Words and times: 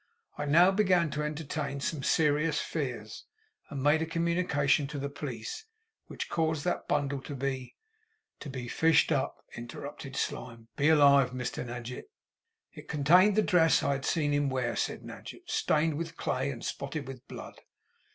I 0.35 0.45
now 0.47 0.71
began 0.71 1.11
to 1.11 1.21
entertain 1.21 1.79
some 1.79 2.01
serious 2.01 2.59
fears, 2.59 3.25
and 3.69 3.83
made 3.83 4.01
a 4.01 4.07
communication 4.07 4.87
to 4.87 4.97
the 4.97 5.11
Police, 5.11 5.65
which 6.07 6.27
caused 6.27 6.63
that 6.63 6.87
bundle 6.87 7.21
to 7.21 7.35
be' 7.35 7.75
'To 8.39 8.49
be 8.49 8.67
fished 8.67 9.11
up,' 9.11 9.45
interrupted 9.55 10.15
Slyme. 10.15 10.69
'Be 10.75 10.89
alive, 10.89 11.33
Mr 11.33 11.63
Nadgett.' 11.63 12.09
'It 12.73 12.87
contained 12.89 13.35
the 13.35 13.43
dress 13.43 13.83
I 13.83 13.91
had 13.91 14.05
seen 14.05 14.31
him 14.31 14.49
wear,' 14.49 14.75
said 14.75 15.03
Nadgett; 15.03 15.47
'stained 15.47 15.99
with 15.99 16.17
clay, 16.17 16.49
and 16.49 16.65
spotted 16.65 17.07
with 17.07 17.27
blood. 17.27 17.61